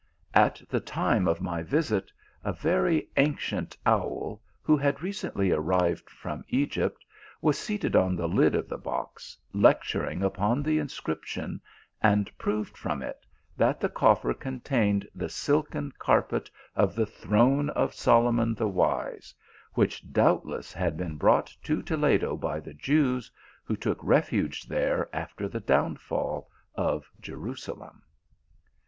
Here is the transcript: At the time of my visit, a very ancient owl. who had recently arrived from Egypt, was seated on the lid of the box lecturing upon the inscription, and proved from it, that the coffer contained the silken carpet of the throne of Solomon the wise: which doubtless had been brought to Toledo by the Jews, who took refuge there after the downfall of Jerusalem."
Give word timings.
At 0.33 0.63
the 0.67 0.79
time 0.79 1.27
of 1.27 1.41
my 1.41 1.61
visit, 1.61 2.11
a 2.43 2.51
very 2.53 3.11
ancient 3.17 3.77
owl. 3.85 4.41
who 4.63 4.75
had 4.75 5.03
recently 5.03 5.51
arrived 5.51 6.09
from 6.09 6.43
Egypt, 6.49 7.05
was 7.39 7.55
seated 7.55 7.95
on 7.95 8.15
the 8.15 8.27
lid 8.27 8.55
of 8.55 8.67
the 8.67 8.79
box 8.79 9.37
lecturing 9.53 10.23
upon 10.23 10.63
the 10.63 10.79
inscription, 10.79 11.61
and 12.01 12.35
proved 12.39 12.75
from 12.75 13.03
it, 13.03 13.27
that 13.55 13.79
the 13.79 13.89
coffer 13.89 14.33
contained 14.33 15.07
the 15.13 15.29
silken 15.29 15.91
carpet 15.99 16.49
of 16.75 16.95
the 16.95 17.05
throne 17.05 17.69
of 17.69 17.93
Solomon 17.93 18.55
the 18.55 18.67
wise: 18.67 19.35
which 19.75 20.11
doubtless 20.11 20.73
had 20.73 20.97
been 20.97 21.15
brought 21.15 21.55
to 21.61 21.83
Toledo 21.83 22.35
by 22.35 22.59
the 22.59 22.73
Jews, 22.73 23.29
who 23.63 23.75
took 23.75 23.99
refuge 24.03 24.63
there 24.63 25.15
after 25.15 25.47
the 25.47 25.59
downfall 25.59 26.49
of 26.73 27.05
Jerusalem." 27.19 28.01